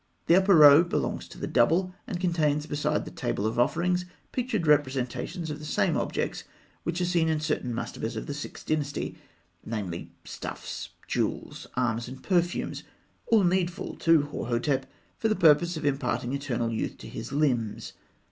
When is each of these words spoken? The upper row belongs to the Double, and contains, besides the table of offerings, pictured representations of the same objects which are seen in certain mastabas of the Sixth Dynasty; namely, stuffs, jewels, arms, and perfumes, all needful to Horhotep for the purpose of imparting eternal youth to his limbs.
The 0.25 0.35
upper 0.35 0.55
row 0.55 0.83
belongs 0.83 1.27
to 1.27 1.37
the 1.37 1.45
Double, 1.45 1.93
and 2.07 2.19
contains, 2.19 2.65
besides 2.65 3.05
the 3.05 3.11
table 3.11 3.45
of 3.45 3.59
offerings, 3.59 4.05
pictured 4.31 4.65
representations 4.65 5.51
of 5.51 5.59
the 5.59 5.63
same 5.63 5.95
objects 5.95 6.43
which 6.81 6.99
are 7.01 7.05
seen 7.05 7.29
in 7.29 7.39
certain 7.39 7.71
mastabas 7.71 8.15
of 8.15 8.25
the 8.25 8.33
Sixth 8.33 8.65
Dynasty; 8.65 9.15
namely, 9.63 10.09
stuffs, 10.25 10.89
jewels, 11.07 11.67
arms, 11.75 12.07
and 12.07 12.23
perfumes, 12.23 12.81
all 13.27 13.43
needful 13.43 13.95
to 13.97 14.21
Horhotep 14.23 14.85
for 15.19 15.27
the 15.27 15.35
purpose 15.35 15.77
of 15.77 15.85
imparting 15.85 16.33
eternal 16.33 16.71
youth 16.71 16.97
to 16.97 17.07
his 17.07 17.31
limbs. 17.31 17.93